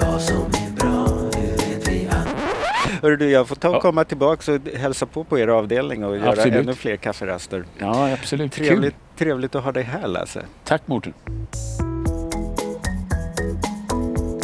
Vad 0.00 0.22
som 0.22 0.36
är 0.36 0.70
bra? 0.76 1.06
Hur 1.40 1.56
vet 1.56 1.88
vi 1.88 2.08
att 2.08 2.26
Hörru 3.02 3.16
du, 3.16 3.30
jag 3.30 3.48
får 3.48 3.56
ta 3.56 3.68
och 3.68 3.74
Ja. 3.74 3.80
komma 3.80 4.04
tillbaka 4.04 4.52
och 4.52 4.60
hälsa 4.78 5.06
på 5.06 5.24
på 5.24 5.38
er 5.38 5.48
avdelning 5.48 6.04
och 6.04 6.16
göra 6.16 6.30
Absolut. 6.30 6.54
ännu 6.54 6.74
fler 6.74 6.96
kafferaster. 6.96 7.64
Ja, 7.78 8.12
absolut. 8.12 8.52
Trevligt, 8.52 8.94
Kul. 8.94 9.00
trevligt 9.26 9.54
att 9.54 9.64
ha 9.64 9.72
dig 9.72 9.82
här 9.82 10.08
Lasse. 10.08 10.42
Tack 10.64 10.82
Mårten. 10.86 11.12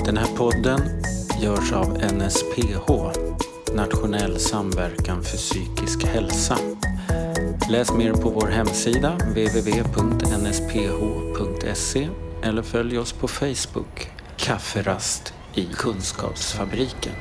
Den 0.04 0.16
här 0.16 0.36
podden 0.36 0.80
görs 1.42 1.72
av 1.72 1.98
NSPH, 2.14 2.90
Nationell 3.74 4.38
samverkan 4.38 5.22
för 5.22 5.36
psykisk 5.36 6.04
hälsa. 6.06 6.56
Läs 7.70 7.92
mer 7.92 8.12
på 8.12 8.30
vår 8.30 8.46
hemsida 8.48 9.10
www.nsph.se 10.70 12.08
eller 12.42 12.62
följ 12.62 12.98
oss 12.98 13.12
på 13.12 13.28
Facebook, 13.28 14.10
Kafferast 14.36 15.34
i 15.56 15.64
Kunskapsfabriken. 15.64 17.12